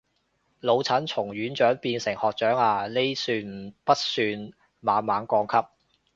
[0.61, 5.67] 老陳從院長變成學長啊，呢算不算猛猛降級